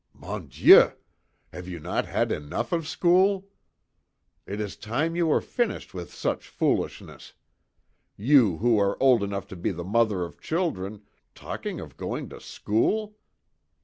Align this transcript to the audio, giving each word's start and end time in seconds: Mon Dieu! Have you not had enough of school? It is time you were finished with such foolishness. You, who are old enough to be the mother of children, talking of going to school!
Mon 0.15 0.47
Dieu! 0.47 0.93
Have 1.53 1.67
you 1.67 1.79
not 1.79 2.07
had 2.07 2.31
enough 2.31 2.71
of 2.71 2.87
school? 2.87 3.47
It 4.47 4.59
is 4.59 4.75
time 4.75 5.15
you 5.15 5.27
were 5.27 5.41
finished 5.41 5.93
with 5.93 6.11
such 6.11 6.47
foolishness. 6.49 7.33
You, 8.17 8.57
who 8.57 8.79
are 8.79 8.97
old 8.99 9.21
enough 9.21 9.45
to 9.49 9.55
be 9.55 9.69
the 9.69 9.83
mother 9.83 10.23
of 10.23 10.41
children, 10.41 11.03
talking 11.35 11.79
of 11.79 11.97
going 11.97 12.29
to 12.29 12.41
school! 12.41 13.15